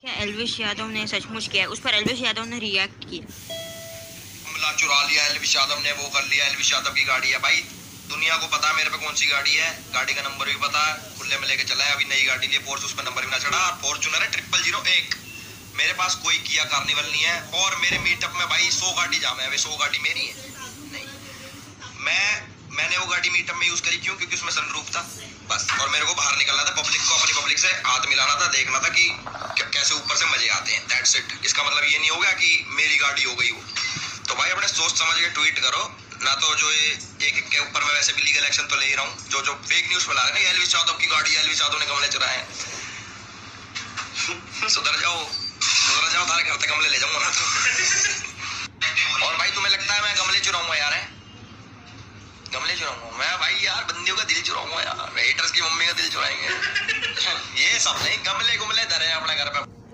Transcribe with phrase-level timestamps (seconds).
[0.00, 1.66] क्या एलविश यादव ने सचमुच किया?
[1.66, 3.44] उस पर एलविश यादव ने रिएक्ट किया।
[4.48, 7.56] हमला चुरा लिया एलविश यादव ने, वो कर लिया एलविश यादव की गाड़ी है। भाई,
[8.08, 10.86] दुनिया को पता है मेरे पे कौन सी गाड़ी है। गाड़ी का नंबर भी पता
[10.86, 13.30] है, खुले में लेके चला है। अभी नई गाड़ी लिए फोर्स उस पर नंबर भी
[13.30, 15.14] ना चढ़ा। फॉर्चूनर है ट्रिपल ज़ीरो एक।
[15.74, 19.40] मेरे पास कोई किया कार्निवल नहीं है। और मेरे मीटअप में भाई, सौ गाड़ी जाम
[19.40, 20.55] है। सौ गाड़ी मेरी है।
[23.26, 24.14] गाड़ी मीटअप में यूज़ करी, क्यों?
[24.16, 25.02] क्योंकि उसमें सनरूफ था,
[25.50, 28.46] बस। और मेरे को बाहर निकलना था पब्लिक को अपनी पब्लिक से हाथ मिलाना था,
[28.46, 29.04] देखना था कि
[29.74, 32.50] कैसे ऊपर से मज़े आते हैं। दैट्स इट इसका मतलब ये नहीं हो गया कि
[32.78, 33.62] मेरी गाड़ी हो गई वो।
[34.28, 35.82] तो भाई, अपने सोच समझ के ट्वीट करो।
[36.22, 36.86] ना तो जो ये
[37.28, 39.88] एक के ऊपर मैं वैसे भी लीगल एक्शन तो ले रहा हूँ। जो जो फेक
[39.88, 42.38] न्यूज़ फैला रहे हैं एलविस यादव की गाड़ी एलविस यादव ने गमले चुराए
[44.74, 45.18] सुधर जाओ।
[45.62, 47.15] सुधर जाओ तारे घर तक गमले ले जाऊँगा
[52.76, 56.48] चुराऊँगा। मैं भाई यार, बंदियों का दिल चुराऊँगा यार। हेटर्स की मम्मी का दिल चुराएँगे।
[57.62, 59.75] ये सब नहीं गमले गुमले धरे अपने घर पे।